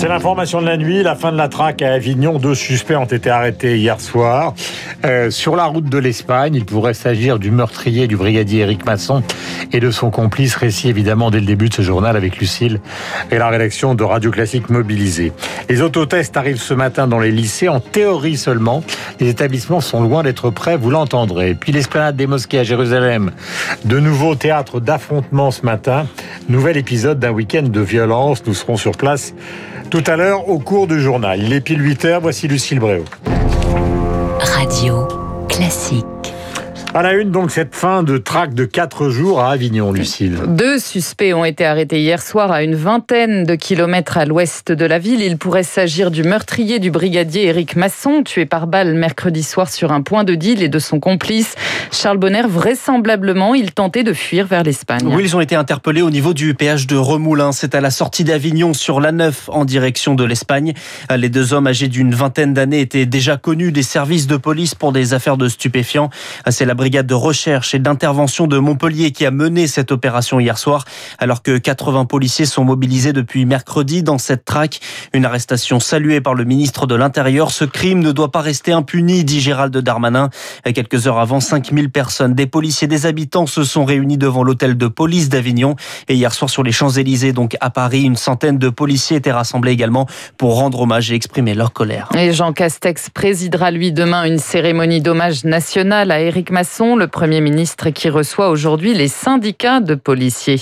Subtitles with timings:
[0.00, 2.38] C'est l'information de la nuit, la fin de la traque à Avignon.
[2.38, 4.54] Deux suspects ont été arrêtés hier soir.
[5.04, 9.22] Euh, sur la route de l'Espagne, il pourrait s'agir du meurtrier du brigadier Éric Masson
[9.74, 12.80] et de son complice, récit évidemment dès le début de ce journal avec Lucille
[13.30, 15.34] et la rédaction de Radio Classique mobilisée.
[15.68, 18.82] Les autotests arrivent ce matin dans les lycées, en théorie seulement.
[19.20, 21.54] Les établissements sont loin d'être prêts, vous l'entendrez.
[21.54, 23.32] Puis l'esplanade des mosquées à Jérusalem,
[23.84, 26.06] de nouveau théâtre d'affrontement ce matin.
[26.48, 28.42] Nouvel épisode d'un week-end de violence.
[28.46, 29.34] Nous serons sur place
[29.90, 31.42] tout à l'heure au cours du journal.
[31.42, 32.20] Il est pile 8 heures.
[32.20, 33.04] Voici Lucille Bréau.
[34.38, 35.06] Radio
[35.48, 36.06] classique.
[36.92, 40.36] À la une, donc, cette fin de traque de quatre jours à Avignon, Lucille.
[40.48, 44.84] Deux suspects ont été arrêtés hier soir à une vingtaine de kilomètres à l'ouest de
[44.84, 45.22] la ville.
[45.22, 49.92] Il pourrait s'agir du meurtrier du brigadier Éric Masson, tué par balle mercredi soir sur
[49.92, 51.54] un point de deal, et de son complice,
[51.92, 52.42] Charles Bonner.
[52.48, 55.06] Vraisemblablement, il tentait de fuir vers l'Espagne.
[55.06, 57.52] Oui, ils ont été interpellés au niveau du péage de Remoulin.
[57.52, 60.74] C'est à la sortie d'Avignon, sur la 9, en direction de l'Espagne.
[61.16, 64.90] Les deux hommes âgés d'une vingtaine d'années étaient déjà connus des services de police pour
[64.90, 66.10] des affaires de stupéfiants.
[66.48, 70.56] C'est la brigade de recherche et d'intervention de Montpellier qui a mené cette opération hier
[70.56, 70.86] soir,
[71.18, 74.80] alors que 80 policiers sont mobilisés depuis mercredi dans cette traque.
[75.12, 77.50] Une arrestation saluée par le ministre de l'Intérieur.
[77.50, 80.30] Ce crime ne doit pas rester impuni, dit Gérald Darmanin.
[80.64, 84.86] Quelques heures avant, 5000 personnes, des policiers, des habitants se sont réunis devant l'hôtel de
[84.86, 85.76] police d'Avignon.
[86.08, 89.72] Et hier soir, sur les Champs-Élysées, donc à Paris, une centaine de policiers étaient rassemblés
[89.72, 90.06] également
[90.38, 92.08] pour rendre hommage et exprimer leur colère.
[92.16, 97.40] Et Jean Castex présidera, lui, demain une cérémonie d'hommage national à Éric Masson le Premier
[97.40, 100.60] ministre qui reçoit aujourd'hui les syndicats de policiers.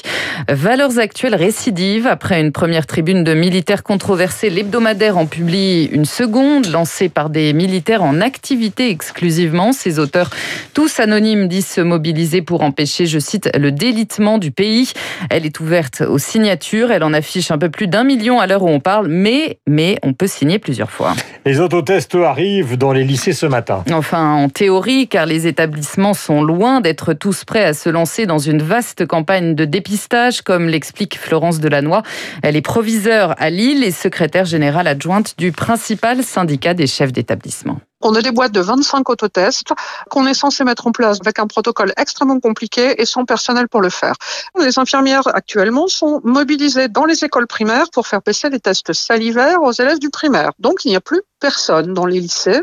[0.49, 2.07] Valeurs actuelles récidives.
[2.07, 7.53] Après une première tribune de militaires controversés, l'hebdomadaire en publie une seconde, lancée par des
[7.53, 9.73] militaires en activité exclusivement.
[9.73, 10.31] Ces auteurs,
[10.73, 14.91] tous anonymes, disent se mobiliser pour empêcher, je cite, le délitement du pays.
[15.31, 16.91] Elle est ouverte aux signatures.
[16.91, 19.99] Elle en affiche un peu plus d'un million à l'heure où on parle, mais, mais
[20.03, 21.15] on peut signer plusieurs fois.
[21.45, 23.85] Les autotests arrivent dans les lycées ce matin.
[23.93, 28.39] Enfin, en théorie, car les établissements sont loin d'être tous prêts à se lancer dans
[28.39, 32.03] une vaste campagne de dépistage, comme l'explique Florence Delannoy.
[32.43, 37.81] Elle est proviseure à Lille et secrétaire générale adjointe du principal syndicat des chefs d'établissement.
[38.01, 39.73] On a des boîtes de 25 autotests
[40.09, 43.81] qu'on est censé mettre en place avec un protocole extrêmement compliqué et sans personnel pour
[43.81, 44.15] le faire.
[44.59, 49.63] Les infirmières actuellement sont mobilisées dans les écoles primaires pour faire passer les tests salivaires
[49.63, 50.53] aux élèves du primaire.
[50.61, 52.63] Donc il n'y a plus personne dans les lycées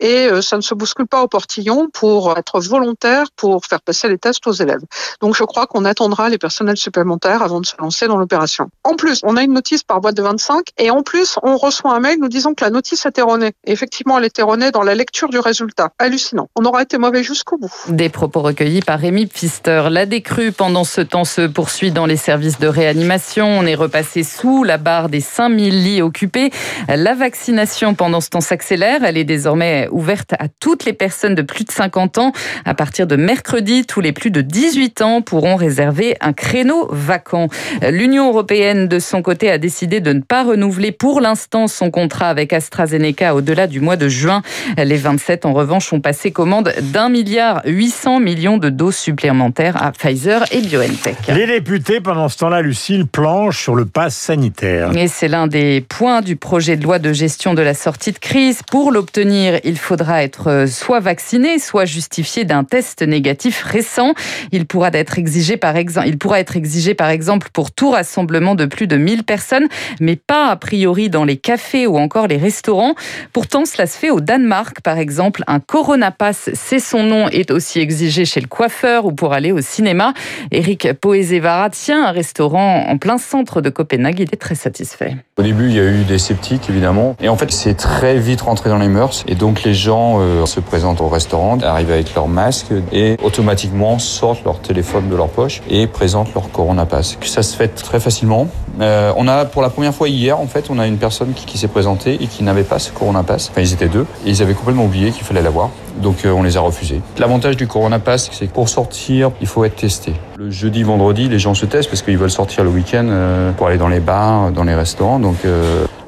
[0.00, 4.08] et euh, ça ne se bouscule pas au portillon pour être volontaire pour faire passer
[4.08, 4.82] les tests aux élèves.
[5.20, 8.68] Donc je crois qu'on attendra les personnels supplémentaires avant de se lancer dans l'opération.
[8.84, 11.92] En plus, on a une notice par boîte de 25 et en plus, on reçoit
[11.92, 13.52] un mail nous disant que la notice est erronée.
[13.64, 15.88] effectivement, elle est erronée dans la lecture du résultat.
[15.98, 16.48] Hallucinant.
[16.54, 17.72] On aura été mauvais jusqu'au bout.
[17.88, 19.84] Des propos recueillis par Rémi Pfister.
[19.90, 23.46] La décrue pendant ce temps se poursuit dans les services de réanimation.
[23.48, 26.50] On est repassé sous la barre des 5000 lits occupés.
[26.88, 29.02] La vaccination pendant ce temps s'accélère.
[29.02, 32.32] Elle est désormais ouverte à toutes les personnes de plus de 50 ans.
[32.66, 37.48] À partir de mercredi, tous les plus de 18 ans pourront réserver un créneau vacant.
[37.80, 42.28] L'Union européenne, de son côté, a décidé de ne pas renouveler pour l'instant son contrat
[42.28, 44.42] avec AstraZeneca au-delà du mois de juin.
[44.76, 49.92] Les 27, en revanche, ont passé commande d'un milliard 800 millions de doses supplémentaires à
[49.92, 51.16] Pfizer et BioNTech.
[51.28, 54.96] Les députés, pendant ce temps-là, Lucille, planchent sur le pass sanitaire.
[54.96, 58.18] Et c'est l'un des points du projet de loi de gestion de la sortie de
[58.18, 58.62] crise.
[58.70, 64.14] Pour l'obtenir, il faudra être soit vacciné, soit justifié d'un test négatif récent.
[64.52, 68.54] Il pourra être exigé par exemple, il pourra être exigé par exemple pour tout rassemblement
[68.54, 69.68] de plus de 1000 personnes,
[70.00, 72.94] mais pas a priori dans les cafés ou encore les restaurants.
[73.32, 75.42] Pourtant, cela se fait au Danemark, par exemple.
[75.46, 79.52] Un Corona Pass, c'est son nom, est aussi exigé chez le coiffeur ou pour aller
[79.52, 80.12] au cinéma.
[80.50, 84.20] Eric Poezevara tient un restaurant en plein centre de Copenhague.
[84.20, 85.16] Il est très satisfait.
[85.38, 87.16] Au début, il y a eu des sceptiques, évidemment.
[87.20, 89.24] Et en fait, c'est très vite rentré dans les mœurs.
[89.28, 93.98] Et donc, les gens euh, se présentent au restaurant, arrivent avec leur masque et automatiquement
[93.98, 97.18] sortent leur téléphone de leur poche et présentent leur Corona Pass.
[97.22, 98.48] Ça se fait très facilement.
[98.80, 101.58] Euh, on a, pour la première fois hier, en fait, on a une personne qui,
[101.58, 103.48] s'est présentée et qui n'avait pas ce Corona Pass.
[103.50, 104.06] Enfin, ils étaient deux.
[104.24, 105.70] Et ils avaient complètement oublié qu'il fallait l'avoir.
[106.02, 107.00] Donc euh, on les a refusés.
[107.18, 110.12] L'avantage du Corona Pass, c'est que pour sortir, il faut être testé.
[110.36, 113.68] Le jeudi, vendredi, les gens se testent parce qu'ils veulent sortir le week-end euh, pour
[113.68, 115.18] aller dans les bars, dans les restaurants.
[115.18, 115.36] Donc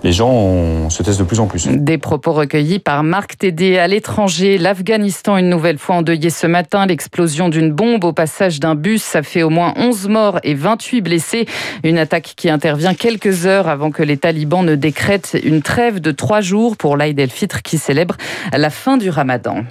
[0.05, 1.67] les gens se testent de plus en plus.
[1.69, 4.57] Des propos recueillis par Marc Tédé à l'étranger.
[4.57, 6.87] L'Afghanistan, une nouvelle fois endeuillé ce matin.
[6.87, 11.01] L'explosion d'une bombe au passage d'un bus, ça fait au moins 11 morts et 28
[11.01, 11.47] blessés.
[11.83, 16.11] Une attaque qui intervient quelques heures avant que les talibans ne décrètent une trêve de
[16.13, 18.17] trois jours pour l'Aïd el-Fitr qui célèbre
[18.53, 19.65] la fin du ramadan.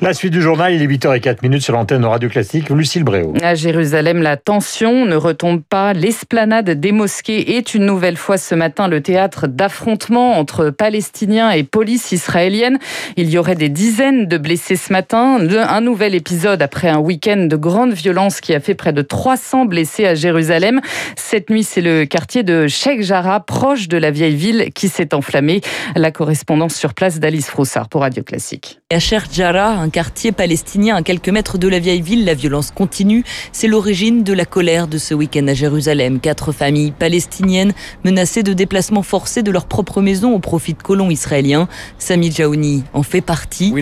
[0.00, 2.70] La suite du journal, il est 8h04 sur l'antenne de Radio Classique.
[2.70, 3.34] Lucille Bréau.
[3.42, 5.92] À Jérusalem, la tension ne retombe pas.
[5.92, 11.62] L'esplanade des mosquées est une nouvelle fois ce matin le théâtre d'affrontements entre Palestiniens et
[11.62, 12.78] police israélienne.
[13.16, 15.38] Il y aurait des dizaines de blessés ce matin.
[15.50, 19.64] Un nouvel épisode après un week-end de grande violence qui a fait près de 300
[19.66, 20.80] blessés à Jérusalem.
[21.16, 25.14] Cette nuit, c'est le quartier de Sheikh Jarrah, proche de la vieille ville, qui s'est
[25.14, 25.60] enflammé.
[25.96, 28.80] La correspondance sur place d'Alice Froussard pour Radio Classique.
[28.92, 32.70] À Sheikh Jarrah, un quartier palestinien à quelques mètres de la vieille ville, la violence
[32.70, 33.24] continue.
[33.52, 36.20] C'est l'origine de la colère de ce week-end à Jérusalem.
[36.20, 37.72] Quatre familles palestiniennes
[38.04, 41.68] menacées de déplacement forcé de leur propre maison au profit de colons israéliens.
[41.98, 43.72] Sami Jaouni en fait partie.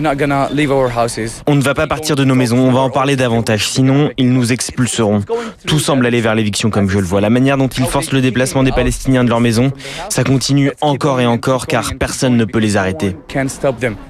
[1.47, 3.67] On ne va pas partir de nos maisons, on va en parler davantage.
[3.67, 5.21] Sinon, ils nous expulseront.
[5.65, 7.21] Tout semble aller vers l'éviction comme je le vois.
[7.21, 9.71] La manière dont ils forcent le déplacement des Palestiniens de leur maison,
[10.09, 13.15] ça continue encore et encore car personne ne peut les arrêter.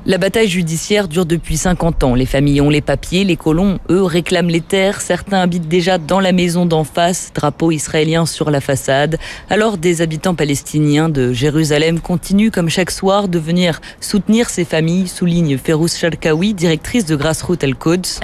[0.05, 2.15] La bataille judiciaire dure depuis 50 ans.
[2.15, 5.01] Les familles ont les papiers, les colons, eux, réclament les terres.
[5.01, 9.17] Certains habitent déjà dans la maison d'en face, drapeau israélien sur la façade.
[9.49, 11.60] Alors des habitants palestiniens de Jérusalem
[12.01, 17.63] continuent comme chaque soir de venir soutenir ces familles, souligne Ferouz Sharkawi, directrice de Grassroots
[17.63, 18.19] Al-Quds.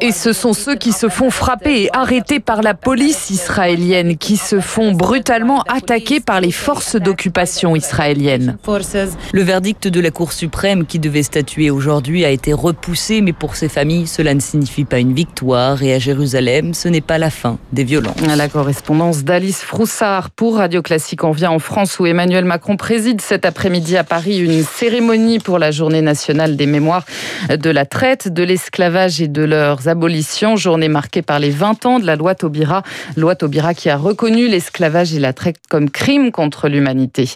[0.00, 4.36] Et ce sont ceux qui se font frapper et arrêter par la police israélienne, qui
[4.36, 8.56] se font brutalement attaquer par les forces d'occupation israéliennes.
[9.32, 13.56] Le verdict de la Cour suprême qui devait statuer aujourd'hui a été repoussé, mais pour
[13.56, 15.82] ces familles, cela ne signifie pas une victoire.
[15.82, 18.16] Et à Jérusalem, ce n'est pas la fin des violences.
[18.36, 21.24] La correspondance d'Alice Froussard pour Radio Classique.
[21.24, 25.58] On vient en France où Emmanuel Macron préside cet après-midi à Paris une cérémonie pour
[25.58, 27.04] la journée nationale des mémoires
[27.48, 30.56] de la traite, de l'esclavage et de leurs abolitions.
[30.56, 32.82] Journée marquée par les 20 ans de la loi Taubira.
[33.16, 37.28] Loi Taubira qui a reconnu l'esclavage et la traite comme crime contre l'humanité.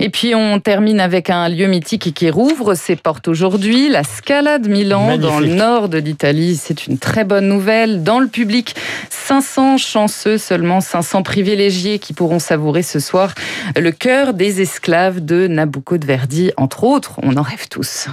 [0.00, 4.58] Et puis on termine avec un lieu mythique qui rouvre ses portes aujourd'hui, la Scala
[4.58, 6.56] de Milan, dans le nord de l'Italie.
[6.56, 8.02] C'est une très bonne nouvelle.
[8.02, 8.74] Dans le public,
[9.10, 13.34] 500 chanceux, seulement 500 privilégiés qui pourront savourer ce soir
[13.76, 17.18] le cœur des esclaves de Nabucco de Verdi, entre autres.
[17.22, 18.08] On en rêve tous.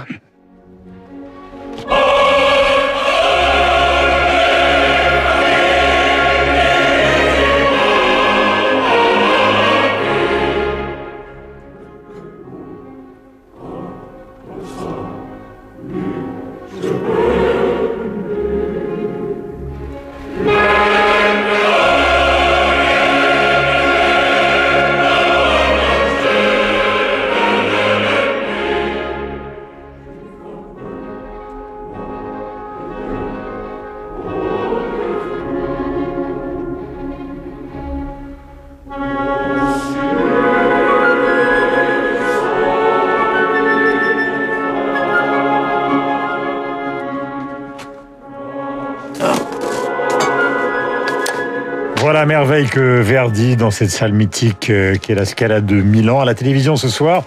[52.20, 56.20] Voilà merveille que Verdi dans cette salle mythique euh, qui est la Scala de Milan
[56.20, 57.24] à la télévision ce soir.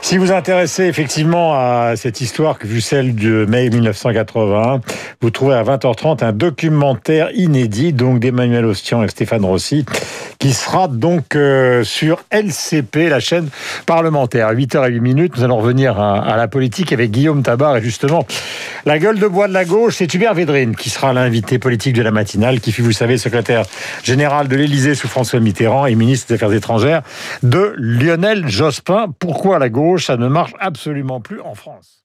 [0.00, 4.80] Si vous intéressez effectivement à cette histoire que vu celle de mai 1981,
[5.20, 9.84] vous trouvez à 20h30 un documentaire inédit donc d'Emmanuel Ostian et Stéphane Rossi
[10.42, 13.48] qui sera donc euh, sur LCP, la chaîne
[13.86, 14.48] parlementaire.
[14.48, 18.26] À 8h08 minutes, nous allons revenir à, la politique avec Guillaume Tabar et justement
[18.84, 22.02] la gueule de bois de la gauche, c'est Hubert Védrine qui sera l'invité politique de
[22.02, 23.64] la matinale, qui fut, vous savez, secrétaire
[24.02, 27.02] général de l'Élysée sous François Mitterrand et ministre des Affaires étrangères
[27.42, 29.06] de Lionel Jospin.
[29.18, 32.01] Pourquoi la gauche, ça ne marche absolument plus en France?